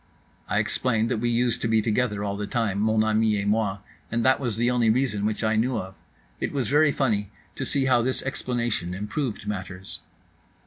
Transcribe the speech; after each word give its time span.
—I 0.49 0.57
explained 0.57 1.11
that 1.11 1.19
we 1.19 1.29
used 1.29 1.61
to 1.61 1.67
be 1.67 1.79
together 1.79 2.23
all 2.23 2.35
the 2.35 2.47
time, 2.47 2.79
mon 2.79 3.03
ami 3.03 3.39
et 3.39 3.45
moi; 3.47 3.77
that 4.09 4.39
was 4.39 4.57
the 4.57 4.71
only 4.71 4.89
reason 4.89 5.27
which 5.27 5.43
I 5.43 5.55
knew 5.55 5.77
of.—It 5.77 6.51
was 6.51 6.67
very 6.69 6.91
funny 6.91 7.29
to 7.53 7.65
see 7.67 7.85
how 7.85 8.01
this 8.01 8.23
explanation 8.23 8.95
improved 8.95 9.45
matters. 9.47 9.99